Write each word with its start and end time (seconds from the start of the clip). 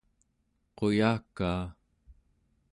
quyakaa 0.77 1.63